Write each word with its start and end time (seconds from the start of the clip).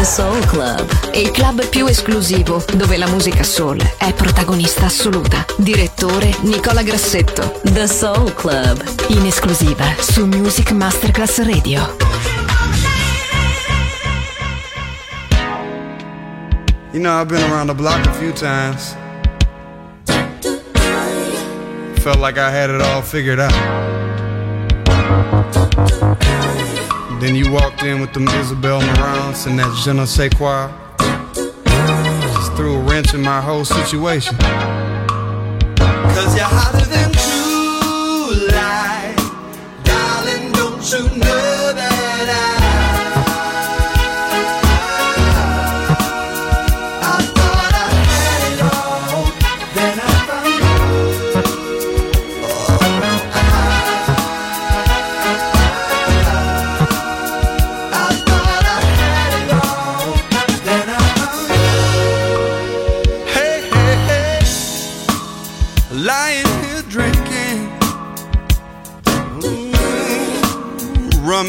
The 0.00 0.06
Soul 0.06 0.46
Club. 0.46 1.10
Il 1.12 1.30
club 1.30 1.68
più 1.68 1.84
esclusivo 1.84 2.64
dove 2.74 2.96
la 2.96 3.06
musica 3.06 3.42
soul 3.42 3.78
è 3.98 4.14
protagonista 4.14 4.86
assoluta. 4.86 5.44
Direttore 5.58 6.34
Nicola 6.40 6.82
Grassetto. 6.82 7.60
The 7.64 7.86
Soul 7.86 8.32
Club. 8.32 8.82
In 9.08 9.26
esclusiva 9.26 9.84
su 9.98 10.24
Music 10.24 10.70
Masterclass 10.70 11.42
Radio. 11.42 11.96
You 16.92 17.02
know, 17.02 17.20
I've 17.20 17.28
been 17.28 17.42
around 17.52 17.66
the 17.66 17.74
block 17.74 18.06
a 18.06 18.12
few 18.14 18.32
times. 18.32 18.96
Felt 22.00 22.20
like 22.20 22.38
I 22.38 22.50
had 22.50 22.70
it 22.70 22.80
all 22.80 23.02
figured 23.02 23.38
out. 23.38 23.52
Then 27.20 27.36
you 27.36 27.52
walked 27.52 27.82
in 27.82 28.00
with 28.00 28.14
them 28.14 28.26
Isabel 28.28 28.80
Marants 28.80 29.46
and 29.46 29.58
that 29.58 29.70
je 29.84 29.92
ne 29.92 30.06
sais 30.06 30.30
quoi. 30.30 30.70
Just 32.34 32.52
threw 32.56 32.76
a 32.76 32.80
wrench 32.80 33.12
in 33.12 33.20
my 33.20 33.42
whole 33.42 33.66
situation. 33.66 34.38
Cause 34.38 36.34
you're 36.34 36.46
hotter 36.46 36.86
than 36.88 37.12
light. 38.48 39.16
Darling, 39.84 40.52
don't 40.52 40.82
you 40.92 41.18
know 41.18 41.72
that 41.74 42.46
I 42.46 42.49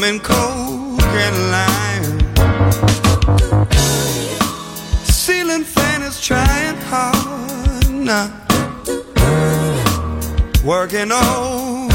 Ooh, 0.04 0.98
and 1.00 1.38
lime. 1.52 2.18
Ceiling 5.04 5.62
fan 5.62 6.02
is 6.02 6.20
trying 6.20 6.76
hard 6.90 7.88
now. 7.88 8.28
Working 10.64 11.12
overtime. 11.12 11.86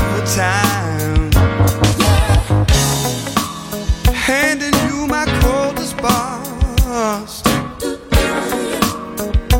Handing 4.13 4.73
you 4.87 5.05
my 5.07 5.25
coldest 5.41 5.97
bars. 5.97 7.41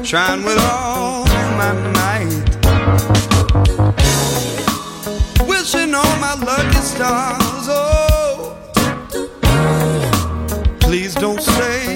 Trying 0.08 0.46
with 0.46 0.58
all 0.62 1.26
my 1.60 1.74
might. 1.98 2.46
Wishing 5.50 5.94
on 5.94 6.22
my 6.22 6.34
lucky 6.46 6.80
stars. 6.80 7.47
Please 10.98 11.14
don't 11.14 11.40
say 11.44 11.87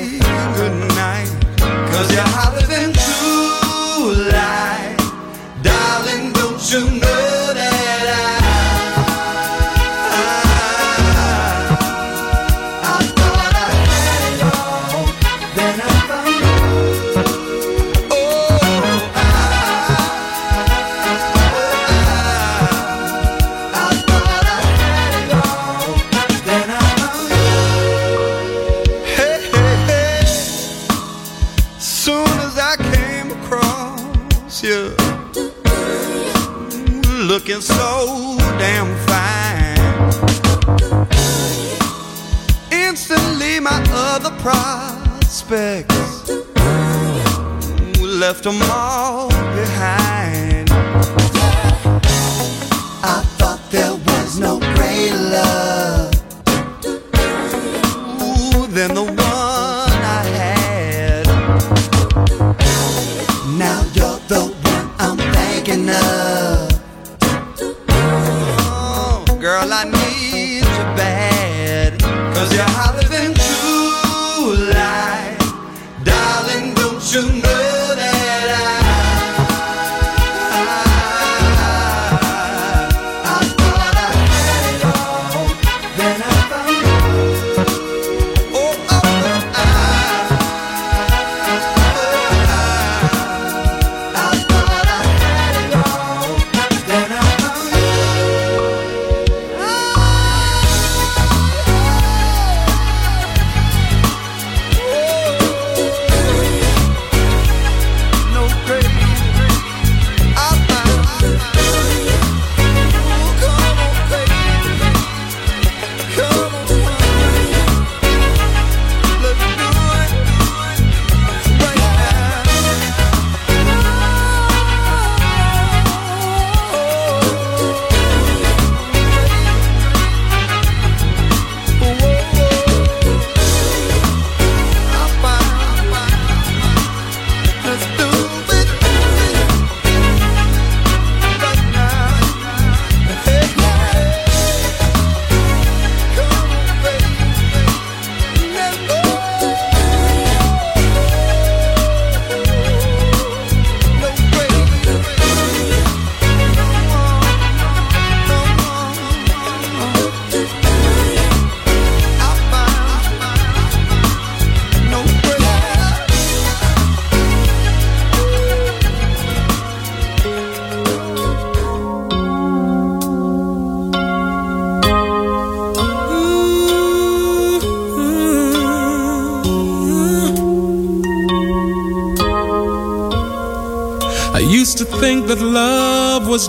left 48.32 48.44
them 48.44 48.62
all 48.72 49.11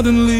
Suddenly, 0.00 0.39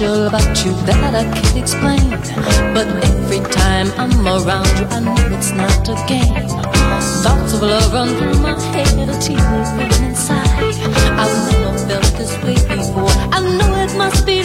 Special 0.00 0.26
about 0.26 0.64
you 0.64 0.72
that 0.86 1.14
I 1.14 1.24
can't 1.24 1.56
explain. 1.56 2.10
But 2.74 2.88
every 3.04 3.40
time 3.52 3.88
I'm 4.00 4.26
around 4.26 4.68
you, 4.78 4.86
I 4.88 5.00
know 5.00 5.36
it's 5.36 5.52
not 5.52 5.88
a 5.88 5.96
game. 6.08 6.48
Thoughts 7.22 7.52
of 7.52 7.62
love 7.62 7.92
run 7.92 8.08
through 8.16 8.40
my 8.40 8.58
head, 8.72 9.08
a 9.08 9.18
tear 9.20 9.36
running 9.36 10.04
inside. 10.08 10.48
I've 11.20 11.36
never 11.52 11.78
felt 11.86 12.12
this 12.16 12.32
way 12.42 12.56
before. 12.76 13.12
I 13.36 13.40
know 13.58 13.72
it 13.84 13.96
must 13.96 14.24
be 14.24 14.39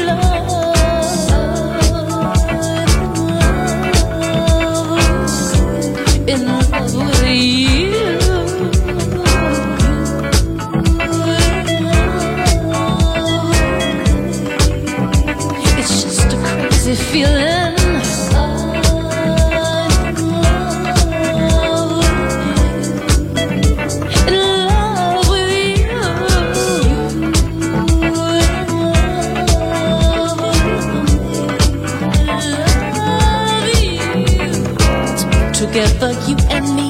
together, 35.76 36.14
you 36.26 36.38
and 36.52 36.74
me, 36.74 36.90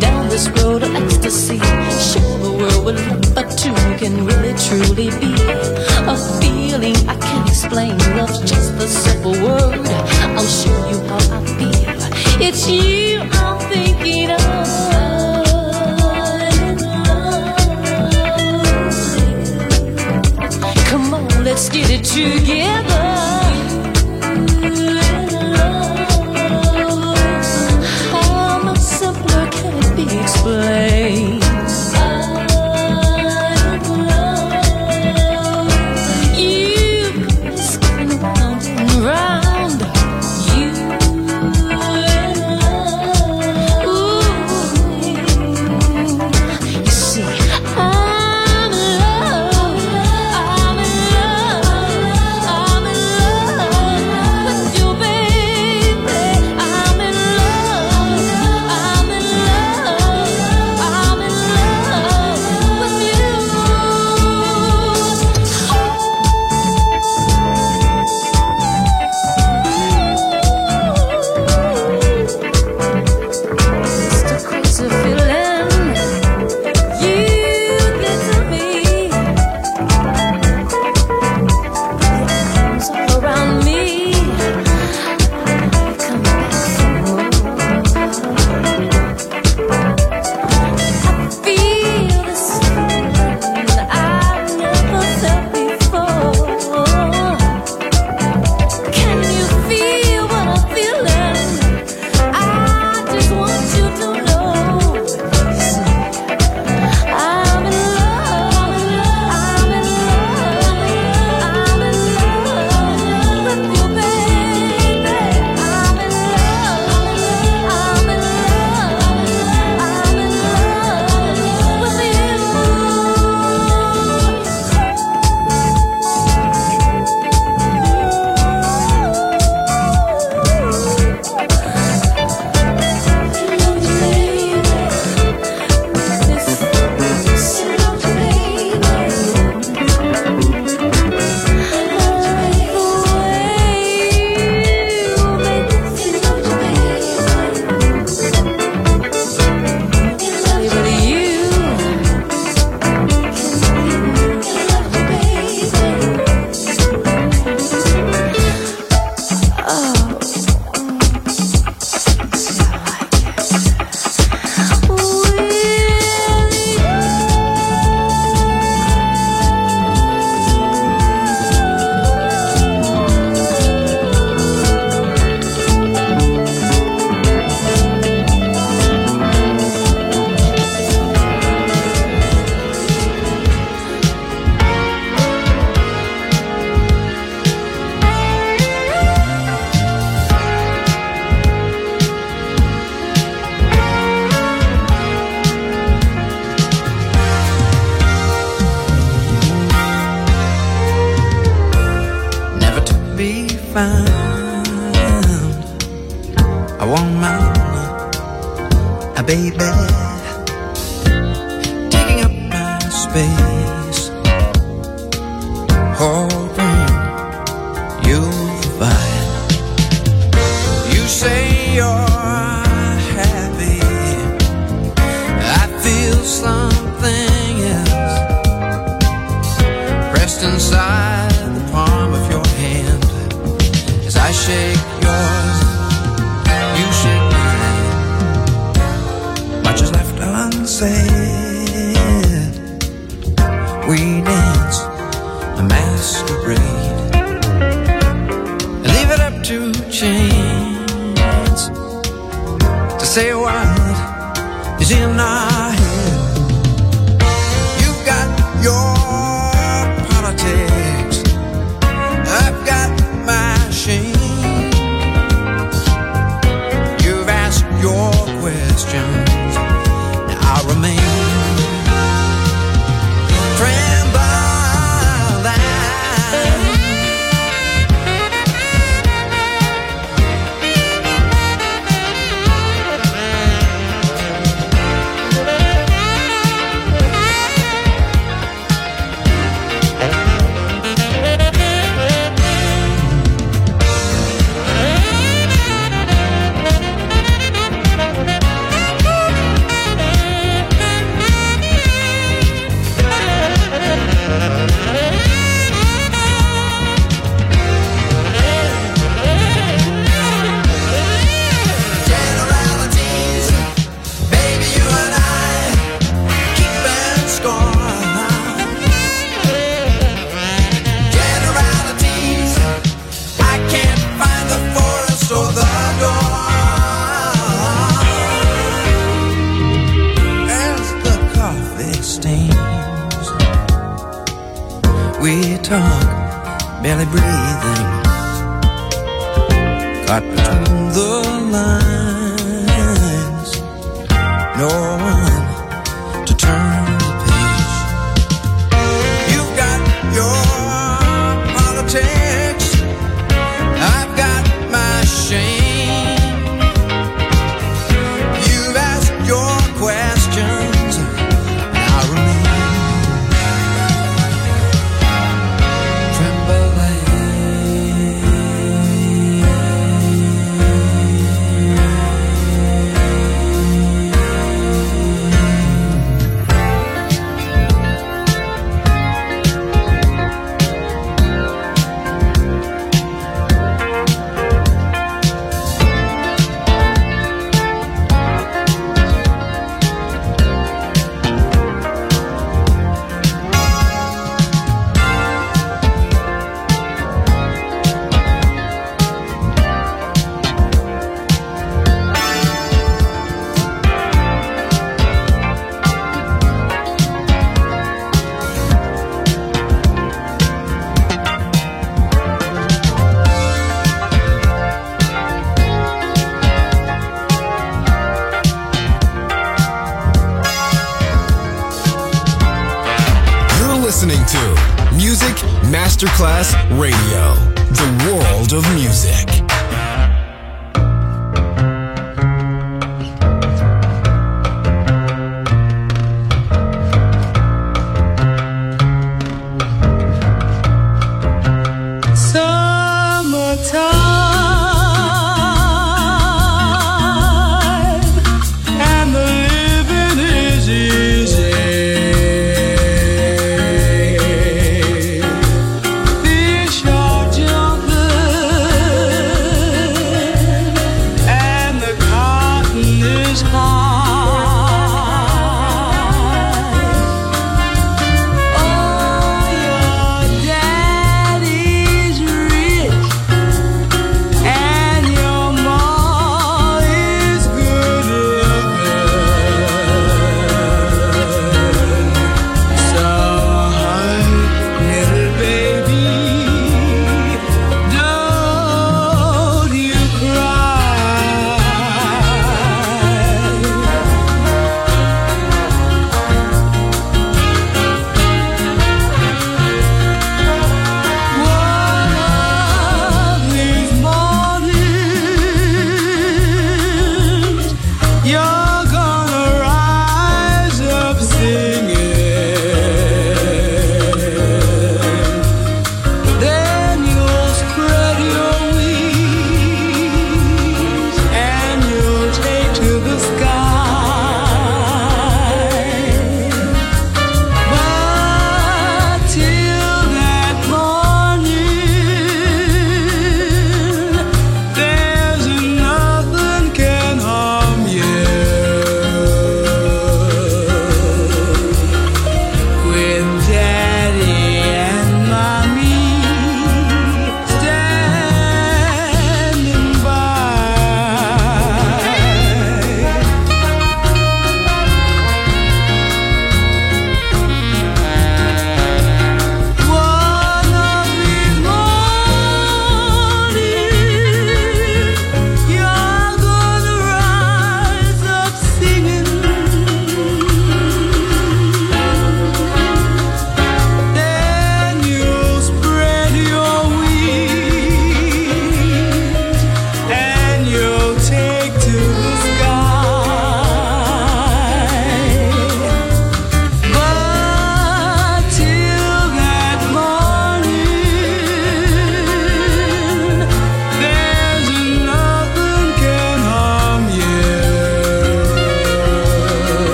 down 0.00 0.28
this 0.28 0.48
road 0.58 0.82
of 0.82 0.92
ecstasy. 0.96 1.58
Show 2.10 2.38
the 2.38 2.50
world 2.50 2.84
what 2.84 2.96
love 2.96 3.32
but 3.32 3.48
two 3.56 3.72
can 3.96 4.26
really 4.26 4.54
truly 4.66 5.10
be 5.22 5.32
a 6.12 6.16
feeling 6.40 6.96
I 7.08 7.14
can't 7.14 7.48
explain. 7.48 7.96
Love's 8.16 8.40
just 8.40 8.72
a 8.74 8.88
simple 8.88 9.32
word. 9.32 9.86
I'll 10.36 10.44
show 10.46 10.78
you 10.90 10.98
how 11.06 11.22
I 11.36 11.44
feel. 11.58 11.84
It's 12.42 12.68
you 12.68 13.20
I'm 13.20 13.58
thinking 13.70 14.30
of. 14.32 14.40
Come 20.88 21.14
on, 21.14 21.44
let's 21.44 21.68
get 21.68 21.88
it 21.88 22.04
together. 22.04 22.83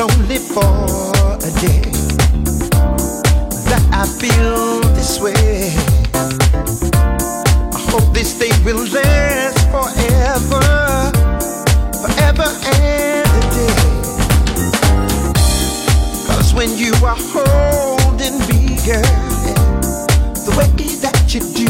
it's 0.00 0.14
only 0.16 0.38
for 0.38 1.10
a 1.42 1.50
day 1.60 1.82
that 3.66 3.82
I 3.92 4.06
feel 4.06 4.80
this 4.94 5.18
way. 5.20 5.74
I 7.74 7.78
hope 7.90 8.14
this 8.14 8.38
day 8.38 8.52
will 8.64 8.84
last 8.92 9.58
forever, 9.74 10.62
forever 11.98 12.48
and 12.78 13.26
a 13.26 13.44
day. 13.58 13.74
Cause 16.28 16.54
when 16.54 16.78
you 16.78 16.92
are 17.04 17.18
holding 17.18 18.38
me, 18.46 18.76
girl, 18.86 19.02
the 20.46 20.54
way 20.56 20.68
that 21.02 21.34
you 21.34 21.40
do, 21.58 21.66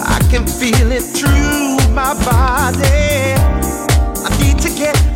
I 0.00 0.18
can 0.30 0.46
feel 0.46 0.92
it 0.92 1.02
through 1.02 1.92
my 1.94 2.14
body. 2.24 3.34
I 4.24 4.30
need 4.40 4.58
to 4.60 4.70
get 4.70 5.15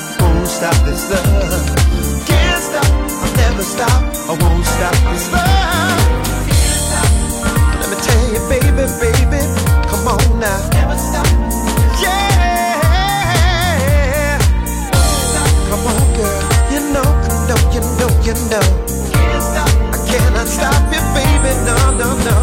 stop 0.61 0.77
this 0.85 1.09
love. 1.09 1.65
Can't 2.27 2.61
stop, 2.61 2.85
I'll 2.85 3.33
never 3.35 3.63
stop. 3.63 4.01
I 4.29 4.33
won't 4.37 4.61
stop 4.63 4.93
this 5.09 5.25
love. 5.33 5.49
Can't 6.45 6.81
stop. 6.85 7.09
Let 7.81 7.89
me 7.89 7.97
tell 8.05 8.25
you, 8.29 8.41
baby, 8.45 8.85
baby, 9.01 9.41
come 9.89 10.05
on 10.05 10.21
now. 10.37 10.61
Never 10.77 10.97
stop. 11.01 11.25
Yeah. 11.97 12.77
Come 15.69 15.81
on, 15.89 15.97
girl. 16.13 16.41
You 16.69 16.81
know, 16.93 17.09
you 17.25 17.33
know, 17.49 17.57
you 17.73 17.81
know, 17.97 18.11
you 18.21 18.35
know. 18.53 18.67
Can't 19.17 19.41
stop. 19.41 19.71
I 19.89 19.97
cannot 20.05 20.45
stop 20.45 20.83
you, 20.93 21.01
baby. 21.17 21.57
No, 21.65 21.77
no, 21.97 22.09
no. 22.21 22.37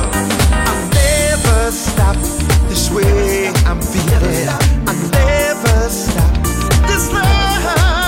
I'll 0.66 0.82
never 0.90 1.70
stop 1.70 2.18
this 2.66 2.90
way 2.90 3.54
I'm 3.62 3.78
feeling. 3.80 4.50
I'll 4.90 4.98
never 5.14 5.86
stop 5.88 6.34
this 6.88 7.06
love. 7.12 8.07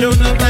you 0.00 0.08
know 0.16 0.49